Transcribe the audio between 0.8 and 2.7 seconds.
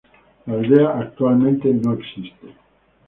actualmente no existe.